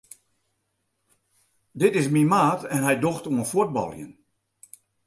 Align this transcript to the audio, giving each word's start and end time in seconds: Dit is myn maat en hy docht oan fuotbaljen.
Dit 1.81 1.93
is 2.01 2.09
myn 2.13 2.29
maat 2.33 2.61
en 2.75 2.81
hy 2.87 2.95
docht 3.03 3.25
oan 3.29 3.49
fuotbaljen. 3.51 4.11